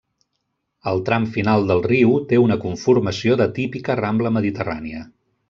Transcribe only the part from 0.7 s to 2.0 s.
El tram final del